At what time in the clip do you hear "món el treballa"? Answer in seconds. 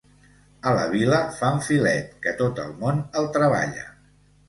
2.83-3.91